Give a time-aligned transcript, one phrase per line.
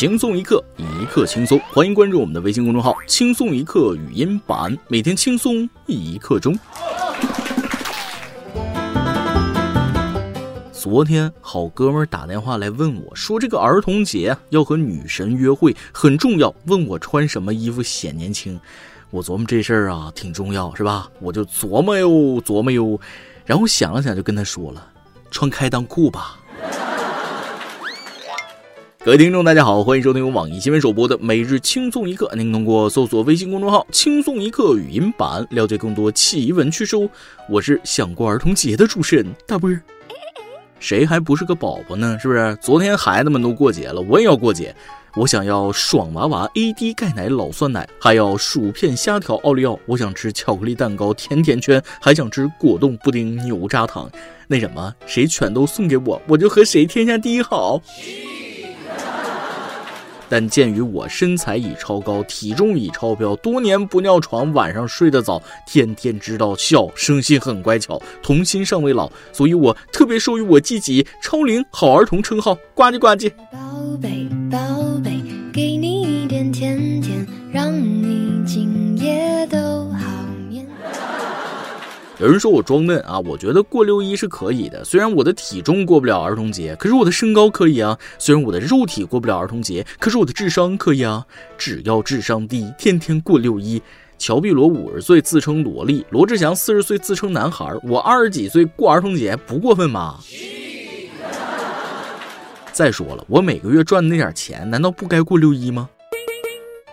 [0.00, 1.60] 轻松一刻，一刻轻松。
[1.74, 6.58] 欢迎关注我们的微信公众号“轻松一刻语音版”，每天轻松一刻钟。
[10.72, 18.58] 昨天好哥们打电话来问我说，这个儿童节要和女神约会很重要，问我穿什么衣服显年轻。
[19.10, 21.10] 我琢磨这事儿啊挺重要是吧？
[21.20, 22.08] 我就琢磨哟
[22.40, 22.98] 琢磨哟，
[23.44, 24.82] 然后想了想就跟他说了，
[25.30, 26.38] 穿开裆裤吧。
[29.02, 32.28] 各位听众，大家好，欢迎收听由网易新闻首播的《每日轻松一刻》。
[32.36, 37.08] 您通过搜索微信公众号“轻松一刻”语音版了解更多奇闻趣事哦。
[37.48, 39.80] 我是想过儿童节的主持人大波儿。
[40.80, 42.18] 谁还不是个宝宝呢？
[42.20, 42.54] 是不是？
[42.60, 44.74] 昨天孩子们都过节了，我也要过节。
[45.16, 49.80] 我想要爽娃娃 AD 钙奶老酸奶，还要薯片虾条奥利奥。
[49.86, 54.10] 我想吃巧克力蛋糕甜甜圈，还想吃果冻布丁牛轧糖。
[54.46, 57.80] 那什么，谁全都送给我，我就和谁天下第一好。
[60.30, 73.32] 但鉴于我身材已超高，体重已超标，多年不尿床，晚上睡得早，天天知道笑，生性很乖巧，童心尚未老，所以我特别授予我自己“超龄好儿童”称号，呱唧呱唧。
[73.50, 73.58] 宝
[74.00, 74.29] 贝，
[82.20, 84.84] 有人说我装嫩啊，我觉得过六一是可以的。
[84.84, 87.98] 虽然我的体重过不了儿童节，可是我的身高可以啊。
[88.18, 91.24] 虽然我的肉体过不了儿童节，可是我的智商可以啊。
[91.56, 93.80] 只要智商低，天天过六一。
[94.18, 100.18] 乔碧罗五十岁自称萝莉，罗志祥四十岁自称男孩，我二十几岁过儿童节不过分吗？
[102.70, 105.88] 再说了，我每个月赚的那点钱，难道不该过六一吗？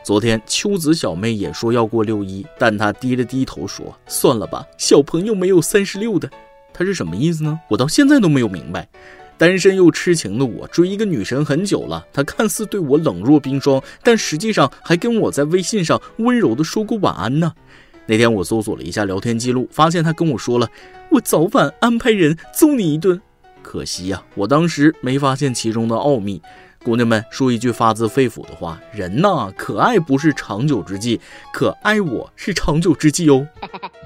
[0.07, 6.31] 昨天秋子小妹也说要过六一，但她低了低头说：“算了吧，小朋友没有三十六的。”
[6.71, 7.59] 她是什么意思呢？
[7.67, 8.87] 我到现在都没有明白。
[9.37, 17.51] 单身又痴情的我追一个女神很久了，她看似对我冷若冰霜，但实际上还跟我在微信上温柔的说过晚安呢。
[18.05, 20.69] 那天我搜索了一下聊天记录，发现她跟我说了
[21.11, 23.21] ：“我早晚安排人揍你一顿。”
[23.61, 26.41] 可惜呀，我当时没发现其中的奥秘。
[26.87, 31.19] 姑娘们说一句发自肺腑的话：人呐，可爱不是长久之计，
[31.51, 33.45] 可爱我是长久之计哦。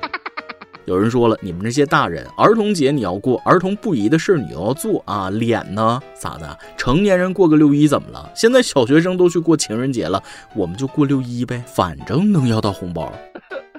[0.85, 6.01] 有人说了，你们这些大人，儿童节你要过，儿童不宜的事儿你要做啊，脸呢？
[6.15, 6.57] 咋的？
[6.75, 8.31] 成年人过个六一怎么了？
[8.33, 10.23] 现在小学生都去过情人节了，
[10.55, 13.13] 我们就过六一呗，反正能要到红包。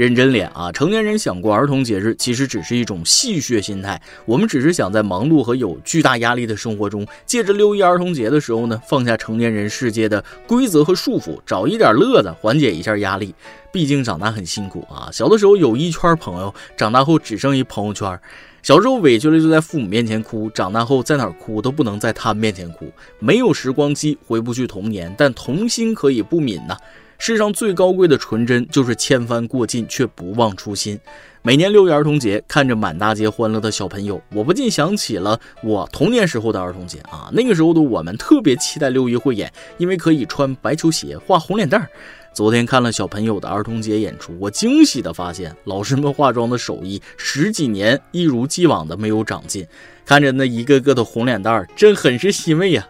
[0.00, 0.72] 认真脸啊！
[0.72, 4.00] 成年人想过儿童节日，其实只是一种戏谑心态。
[4.24, 13.34] 我们只是想在忙碌和有巨大压力的生活中，借着六一儿童节的时候呢，放下成年人世界的规则和束缚，找一点乐子，缓解一下压力。
[13.70, 15.10] 毕竟长大很辛苦啊！
[15.12, 18.18] 小的时候有一圈朋友，长大后只剩一朋友圈。
[18.62, 22.90] 小时候委屈了就在父母面前哭，长大后在哪哭都不能在他们面前哭。
[23.18, 26.74] 没有时光机，回不去童年，但童心可以不泯呐。
[27.22, 30.98] 世上最高贵的纯真，就是千帆过尽却不忘初心。
[31.42, 37.28] 每年六一儿童节，看着满大街欢乐的小朋友，我不禁想起了我童年时候的儿童节啊。
[37.30, 41.86] 那个时候的我们特别期待六一汇演，因为可以穿白球鞋、画红脸蛋儿。
[42.32, 49.66] 昨天看了小朋友的儿童节演出，我惊喜地发现，老师们化妆的手艺十几年一如既往的没有长进。
[50.06, 52.88] 看着那一个个的红脸蛋儿，真很是欣慰呀。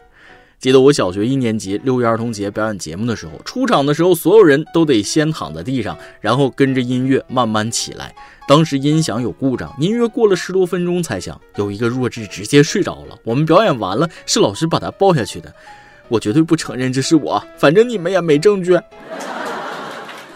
[0.60, 8.14] 记得我小学一年级六一儿童节表演节目的时候，出场的时候，所有人都得先躺在地上，然后跟着音乐慢慢起来。
[8.46, 13.16] 当时音响有故障，音乐过了十多分钟才响，有一个弱智直接睡着了。
[13.24, 15.50] 我们表演完了，是老师把他抱下去的。
[16.08, 18.78] 我绝对不承认这是我，反正你们也没证据。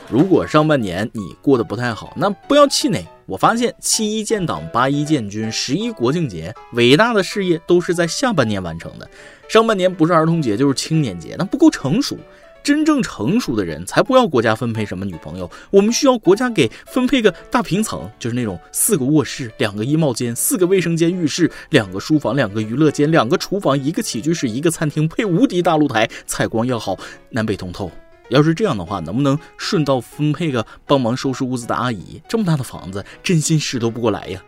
[0.09, 3.07] 如果上半年你过得不太好，那不要气馁。
[3.27, 9.09] 我发现七一建党、八一建军、十一国庆节，伟大的事业都是在下半年完成的。
[9.49, 12.19] 上半年不是儿童节就是青年节，那不够成熟。
[12.63, 26.97] 真正成熟的人才不要国家分配什么女朋友，我们需要国家给分配个大平层，就是那种四个卧室、两个衣帽间、四个卫生间、浴室、两个书房、两个娱乐间、两个厨房、一个起居室、一个餐厅，配无敌大露台，采光要好，
[27.29, 27.91] 南北通透。
[28.35, 32.21] 要是这样的话，能不能顺道分配个帮忙收拾屋子的阿姨？
[32.29, 34.43] 这么大的房子，真心拾掇不过来呀。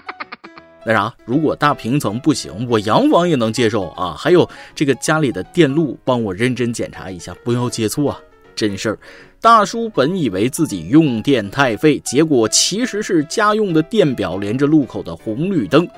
[0.84, 4.14] 那啥，如果大平层不行，我洋房也能接受啊。
[4.16, 8.20] 还有这个家里的电路，帮我认真检查一下，不要接错啊。
[8.54, 8.98] 真事儿，
[9.40, 15.88] 大叔本以为自己用电太费，结果其实是家用的电表连着路口的红绿灯。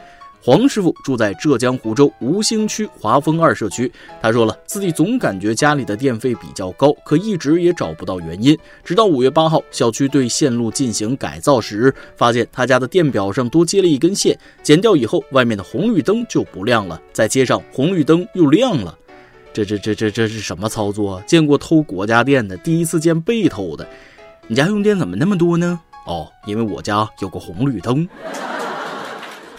[0.48, 3.92] 黄师傅住在浙江湖州吴兴区华丰二社区。
[4.22, 8.56] 他说了，自己总感觉家里的电费比较高，可一直也找不到原因。
[8.82, 16.98] 直到五月八号，小区对线路进行改造时，发现他家的电表上多接了一根线，剪掉以后，外面的红绿灯就不亮了。
[17.12, 18.96] 再接上红绿灯又亮了。
[19.52, 21.22] 这这这这这是什么操作？
[21.26, 23.86] 见过偷国家电的，第一次见被偷的。
[24.46, 25.78] 你家用电怎么那么多呢？
[26.06, 28.08] 哦，因为我家有个红绿灯。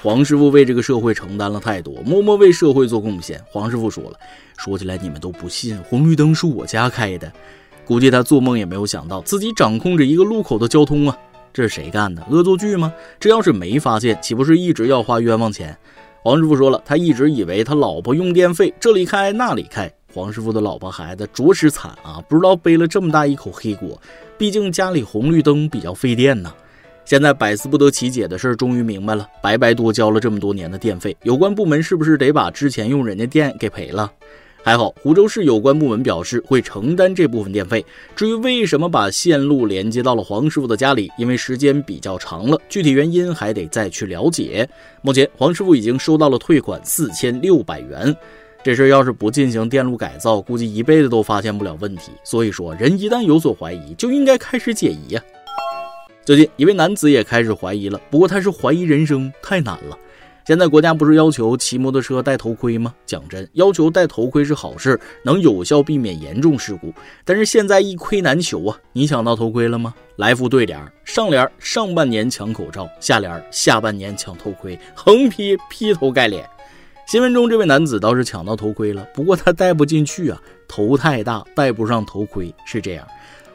[0.01, 3.44] 黄师傅为这个社会承担了太多，默默为社会做贡献。
[3.51, 4.13] 黄师傅说了，
[4.57, 7.30] 说起来你们都不信，红绿灯是我家开的。
[7.86, 11.18] 估计他做梦也没有想到，自己掌控着一个路口的交通啊！
[11.51, 12.25] 这是谁干的？
[12.30, 12.94] 恶作剧吗？
[13.19, 15.78] 这要是没发现，岂不是一直要花冤枉钱？
[16.22, 19.92] 黄师傅说了，他一直以为他老婆用电费这里开那里开。
[20.13, 24.02] 黄师傅的老婆孩子着实惨啊，不知道背了这么大一口黑锅。
[24.38, 26.54] 毕竟家里红绿灯比较费电呢。
[27.10, 34.12] 现在百思不得其解的事儿终于明白了，白白多交了这么多年的电费，有关部门是不是得把之前用人家电给赔了？
[34.62, 37.84] 还好，湖州市有关部门表示会承担这部分电费。
[38.16, 44.70] 至于为什么把线路连接到了黄师傅的家里，因为时间比较长了，具体原因还得再去了解。
[45.02, 48.16] 目前，黄师傅已经收到了退款四千六百元。
[48.64, 52.12] 这事儿要是不进行电路改造，估计一辈子都发现不了问题。
[52.24, 55.24] 所以说，人一旦有所怀疑，就应该开始解疑呀。
[56.30, 59.98] 最近，一位男子也开始怀疑了，不过他是怀疑人生，太难了。
[60.46, 62.94] 现在国家不是要求骑摩托车戴头盔吗？
[63.04, 66.94] 讲真，要求戴头盔是好事，能有效避免严重事故。
[67.26, 68.78] 但是现在一盔难求啊！
[68.94, 69.92] 你抢到头盔了吗？
[70.18, 76.48] 来副对联：上联上半年抢口罩，下联下半年抢头盔，横批劈头盖脸。
[77.08, 83.08] 新闻中这位男子倒是抢到头盔了，不过他戴不进去啊，头太大，戴不上头盔，是这样。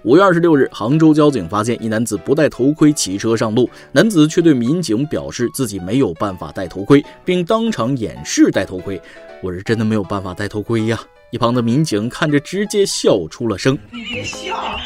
[0.04, 9.00] 五月二十六日，杭州交警发现一男子不戴头盔骑车上路，男子却对民警表示自己没有办法戴头盔，并当场演示戴头盔。
[9.42, 11.00] 我是真的没有办法戴头盔呀！
[11.30, 13.78] 一旁的民警看着直接笑出了声。
[13.90, 14.78] 你别笑，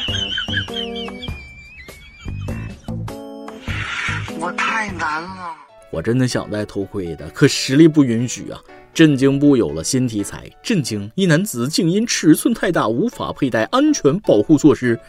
[4.39, 5.58] 我太难了。
[5.91, 8.59] 我真的想戴头盔的，可实力不允许啊！
[8.93, 14.99] 震惊部有了新题材，震惊一男子竟因尺寸太大无法佩戴安全保护措施。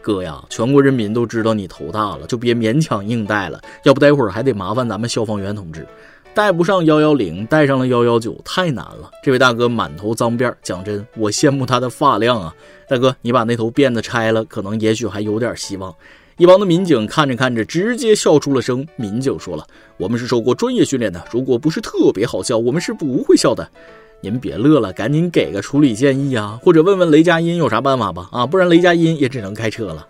[0.00, 5.86] 哥呀，全国人民都知道你头大了，就别勉强硬戴了，要不待会儿还得麻烦咱们消防员同志。
[6.32, 9.10] 带不上幺幺零，带上了幺幺九，太难了。
[9.22, 12.54] 这位大哥满头脏辫，讲真，我羡慕他的发量啊！
[12.88, 15.94] 大哥，你把那头辫子拆了，可能也许还有点希望。
[16.40, 18.88] 一旁的民警看着看着，直接笑出了声。
[18.96, 19.66] 民警说了
[20.00, 23.68] ：“我们是受过专业训练的，如果不是特别好笑，我们是不会笑的。
[24.22, 28.26] 您别乐了，赶紧给个处理建议啊，或者问问雷佳音有啥办法吧。
[28.32, 30.08] 啊，不然雷佳音也只能开车了。”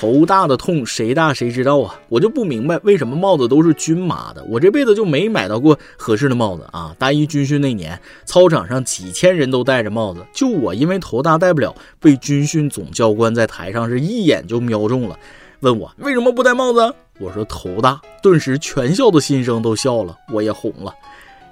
[0.00, 1.92] 头大的痛，谁大谁知道啊！
[2.08, 6.94] 我就不明白为什么帽子都是均码的，我这辈子就没买到过合适的帽子啊！
[7.00, 15.18] 大一军训那年，操场上几千人都戴着帽子，就我因为头大戴不了，被军训总教官在台上是一眼就瞄中了，
[15.62, 16.94] 问我为什么不戴帽子？
[17.18, 20.94] 我说头大，顿时全校的新生都笑了，我也红了。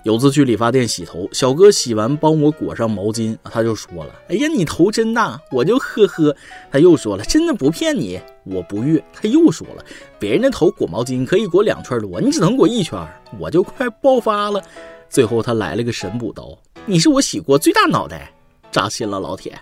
[0.06, 6.32] 有次去理发店洗头，小哥洗完帮我裹上毛巾，他就说了：“哎呀，你头真大。”我就呵呵。
[6.70, 9.84] 他又说了：“真的不骗你，我不悦。”他又说了
[10.16, 12.96] ：“别人的头裹毛巾可以裹两圈多，你只能裹一圈。”
[13.36, 14.62] 我就快爆发了。
[15.10, 16.56] 最后他来了个神补刀
[16.86, 18.32] ：“你是我洗过最大脑袋，
[18.70, 19.58] 扎心了，老铁。”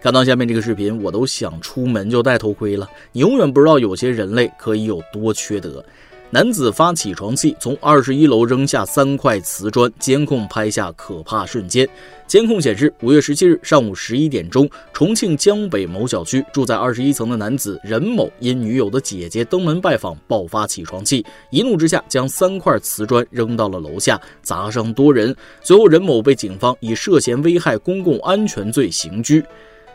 [0.00, 2.88] 看到下面这个视频，我都想出门就戴头盔了。
[3.10, 5.84] 你永远不知道有些人类可以有多缺德。
[6.34, 11.86] 男子发起床气，从二十一楼扔下三块瓷砖，监控拍下可怕瞬间。
[12.26, 25.36] 监控显示，五月十七日上午十一点钟，重庆江北某小区住在二十一层的男子任某，因女友的姐姐登门拜访，爆发起床气，一怒之下将三块瓷砖扔到了楼下，砸伤多人。
[25.60, 29.44] 随后，任某被警方以涉嫌危害公共安全罪刑拘。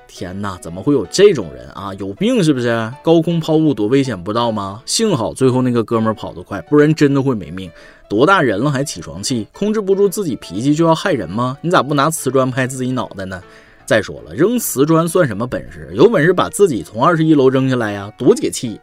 [0.08, 1.94] 天哪，怎么会有这种人啊？
[1.96, 2.92] 有病是不是？
[3.04, 4.82] 高空抛物多危险，不知道吗？
[4.86, 7.70] 幸好最后那个哥们跑得快，不然真的会没命。
[8.10, 9.48] 多大人了还起床气？
[9.52, 11.58] 控制不住自己脾气就要害人吗？
[11.62, 13.42] 你咋不拿瓷砖拍自己脑袋呢？
[13.86, 15.90] 再说了，扔瓷砖算什么本事？
[15.94, 18.80] 有本事把自己从二十一楼扔下来呀，多解气！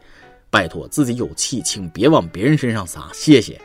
[0.49, 3.59] 拜托，自己有气，请别往别人身上撒，谢谢。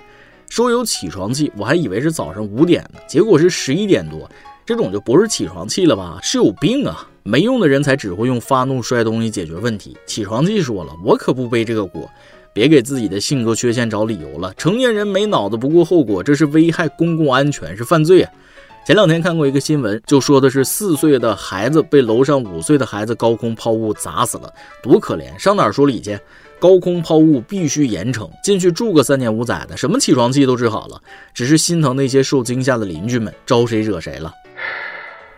[0.49, 4.29] 说有起床气，我还以为是早上五点呢，结果是十一点多。
[4.71, 6.21] 这种就不是起床气了吧？
[6.23, 7.05] 是有病啊！
[7.25, 9.97] 没用的人才只会用发怒摔东西解决问题。
[10.07, 12.09] 起床气说了，我可不背这个锅。
[12.53, 14.55] 别给自己的性格缺陷找理由了。
[14.57, 18.33] 成年人没脑子不顾后果，这是危害公共安全，是犯罪啊！
[18.87, 25.37] 前两天看过一个新闻，就说的是四岁的孩子被楼上五岁的孩子高空抛物砸死了，多可怜！
[25.37, 26.17] 上哪儿说理去？
[26.61, 31.01] 高空抛物必须严惩，进去住个三年五载的，什么起床气都治好了。
[31.35, 34.33] 只是心疼那些受惊吓的邻居们，招谁惹谁了？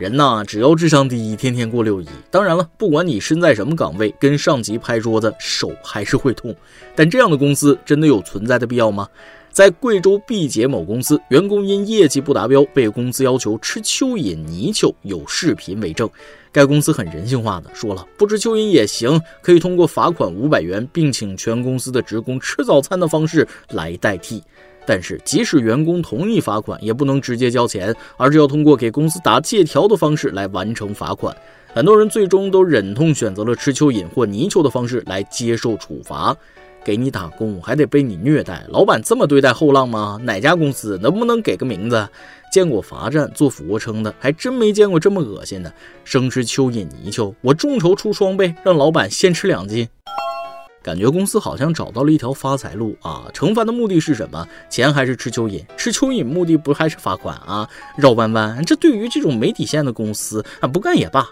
[0.03, 2.07] 人呐，只要智商低，天天过六一。
[2.29, 6.53] 当然了，不管你身在什么岗位，跟上级拍桌子，手还是会痛。
[6.97, 9.07] 但这样的公司真的有存在的必要吗？
[9.53, 16.11] 在贵州毕节某公司，员工因业绩不达标，被公司要求吃蚯蚓泥鳅，有视频为证。
[16.51, 24.43] 该公司很人性化的说了，不吃蚯蚓也行，可以通过罚款五百元，并请全公司的职工吃早餐的方式来代替。
[24.85, 31.37] 但是，即使员工同意罚款，也不能直接交钱，而是要通过给公司打借条的方式来完成罚款。
[31.75, 36.37] 很多人最终都忍痛选择了吃蚯蚓或泥鳅的方式来接受处罚。
[36.85, 40.19] 给你打工还得被你虐待，老板这么对待后浪吗？
[40.25, 42.09] 哪家公司能不能给个名字？
[42.53, 45.73] 见过罚站做俯卧撑的，还真没见过这么恶心的。
[46.05, 49.89] 生吃蚯蚓泥鳅，我众筹出双倍，让老板先吃两斤。
[50.83, 53.27] 感觉公司好像找到了一条发财路啊！
[53.33, 54.47] 惩罚的目的是什么？
[54.69, 55.65] 钱还是吃蚯蚓？
[55.77, 57.69] 吃蚯蚓目的不还是罚款啊？
[57.97, 61.29] 绕弯弯，这对于这种没底线的公司啊，不干也罢。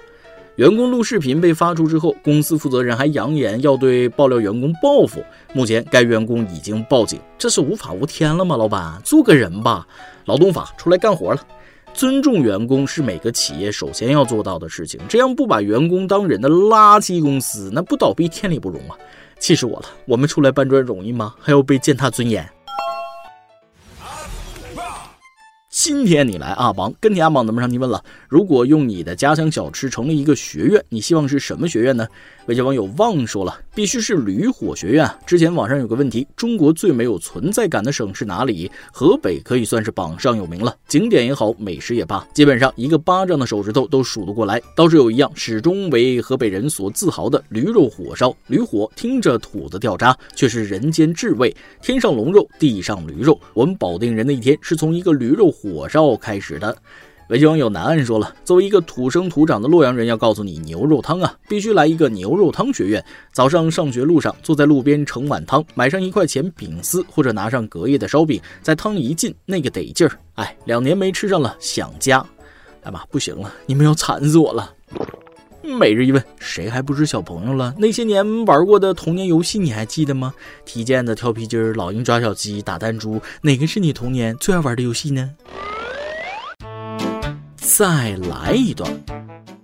[0.56, 5.24] 员工录视频被发出之后，公司负责人还扬言要对爆料员工报复。
[5.54, 7.18] 目前，该员工已经报警。
[7.38, 8.56] 这是无法无天了吗？
[8.56, 9.86] 老板，做个人吧！
[10.26, 11.40] 劳动法出来干活了。
[11.92, 15.00] 尊重员工是每个企业首先要做到的事情。
[15.08, 18.96] 这样不把员工当人的垃圾公司，那不倒闭天理不容啊！
[19.40, 19.86] 气死我了！
[20.04, 21.34] 我们出来搬砖容易吗？
[21.40, 22.48] 还要被践踏尊严。
[25.82, 28.04] 今天你来阿榜跟你阿榜，咱们上提问了。
[28.28, 32.06] 如果用你的家乡小吃成立一个学院，你希望是什么学院呢？
[32.44, 35.10] 微信网友旺说了，必须是驴火学院。
[35.24, 38.70] 之前网上有个问题，中国最没有存在感的省是哪里？
[38.92, 44.60] 河北可以算是榜上有名了，景点也好，美食也罢，基本上一个巴掌的手指头都数得过来。
[44.76, 48.36] 倒是有一样，始终为河北人所自豪的驴肉火烧。
[48.48, 51.56] 驴火听着土子掉渣，却是人间至味。
[51.80, 56.76] 天上龙肉，地上驴肉，我们保定人的一天是从一个驴肉火火烧开始的。
[57.28, 63.04] 北京网友南岸说了：“作为一个土生土长的洛阳人，要告诉你，牛肉汤啊，必须来一个牛肉汤学院。
[63.32, 70.18] 早上上学路上，坐在路边盛碗汤，买上一块钱饼丝，或者拿上隔夜的烧饼，在汤一浸，那个得劲儿。
[70.34, 72.24] 哎，两年没吃上了，想家。
[72.82, 74.74] 哎妈，不行了，你们要惨死我了。
[75.62, 77.74] 每日一问，谁还不是小朋友了？
[77.78, 80.32] 那些年玩过的童年游戏，你还记得吗？
[80.64, 85.30] 踢毽子、跳皮筋、老鹰抓小鸡、打弹珠，哪个是你童年最爱玩的游戏呢？”
[87.56, 88.90] 再来一段，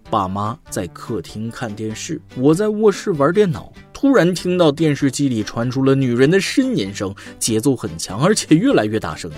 [0.08, 3.72] 爸妈在客厅看电视，我在卧室玩电脑。
[3.92, 9.30] 突然听到电视机里传出了女人的呻吟声，节奏很强，而且越来越大声。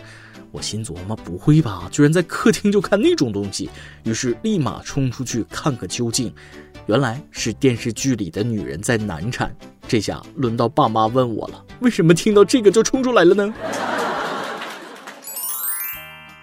[0.50, 3.68] 我心琢磨，不会吧，居然在客厅就看那种东西？
[4.04, 6.32] 于是立马冲出去看个究竟。
[6.86, 9.54] 原来是电视剧里的女人在难产。
[9.86, 13.54] 这下轮到爸妈问我了，为什么听到这个就冲出来了呢？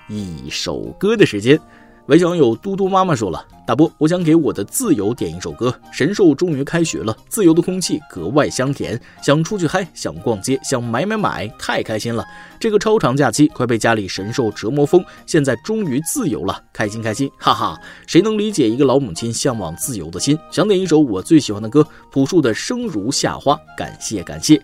[0.08, 1.60] 一首歌的时间。
[2.08, 5.74] 微信网友嘟嘟妈妈说了：“大波，我想给我的自由点一首歌。
[5.92, 12.24] 神兽终于开学了，自由的空气格外香甜，想出去嗨，想逛街，想买买买，太开心了！
[12.60, 17.76] 这个超长假期快被家里神兽折磨疯，现在终于自由了，开心开心，哈哈！
[18.06, 20.38] 谁能理解一个老母亲向往自由的心？
[20.52, 24.62] 想点一首我最喜欢的歌，朴树的《生如夏花》，感谢感谢。”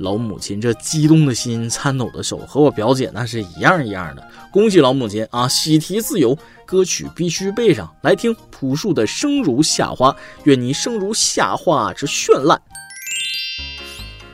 [0.00, 4.26] 老母亲这激动的心、颤抖的手，和我表姐那是一样一样的。
[4.50, 6.36] 恭喜老母亲啊，喜提自由！
[6.64, 10.10] 歌曲必须背上来听，朴树的《生如夏花》，
[10.44, 12.60] 愿你生如夏花之绚烂。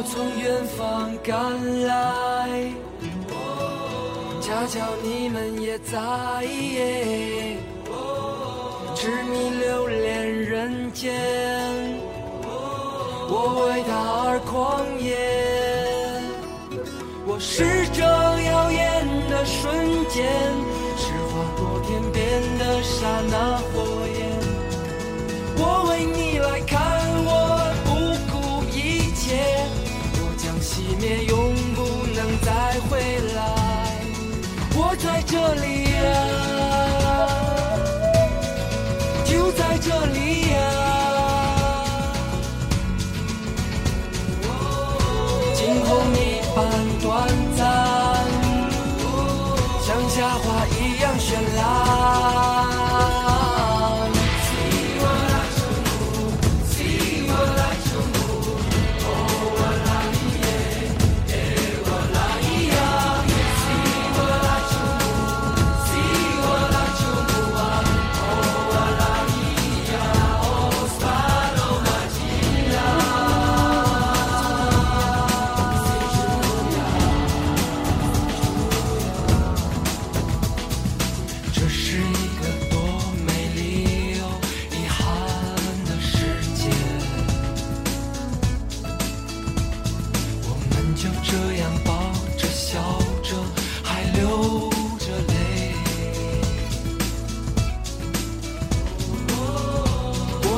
[0.00, 1.36] 我从远方赶
[1.86, 2.72] 来，
[4.40, 5.98] 恰巧你们也在。
[8.94, 11.12] 痴迷留恋人间，
[13.28, 13.92] 我为他
[14.24, 15.18] 而狂野。
[17.26, 19.70] 我是这耀眼的瞬
[20.08, 20.24] 间，
[20.96, 23.84] 是划过天边的刹那火
[24.16, 24.18] 焰。
[25.58, 26.29] 我为你。
[35.26, 35.98] 这里呀
[39.24, 40.29] 就在这里。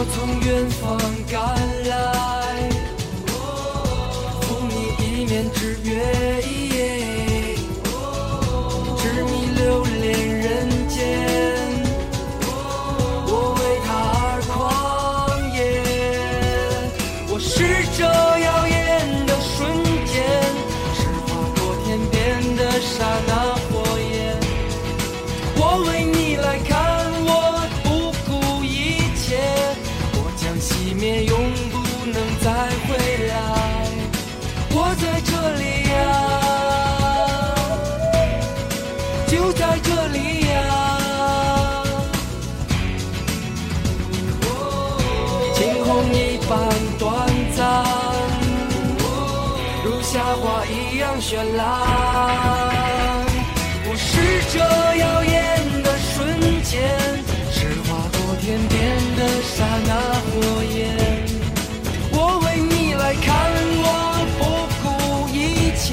[0.03, 0.99] 我从远方
[1.31, 1.39] 赶
[1.87, 1.95] 来
[4.41, 5.93] 赴你一面之约
[50.13, 51.65] 夏花一样绚烂。
[53.89, 54.11] 我是
[54.53, 54.59] 这
[55.03, 56.13] 耀眼的瞬
[56.63, 56.71] 间
[57.51, 57.57] 是
[57.89, 58.77] 划过天边
[59.17, 59.91] 的刹那
[60.29, 60.31] 火
[60.77, 60.77] 焰。
[62.13, 63.27] 我为你来看
[63.85, 63.89] 我
[64.37, 64.41] 不
[64.83, 64.85] 顾
[65.33, 65.89] 一切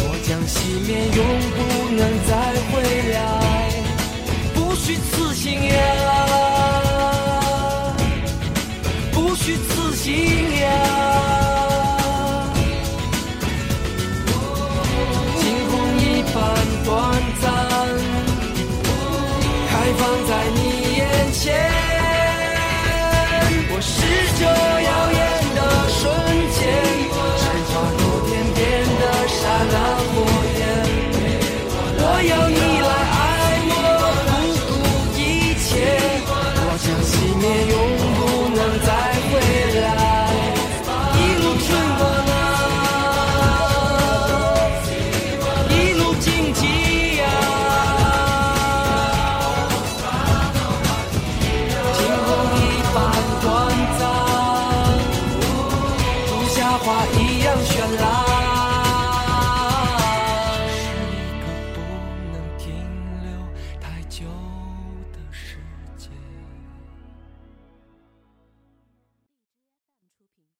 [0.00, 0.54] 我将熄
[0.86, 1.18] 灭永
[1.56, 1.58] 不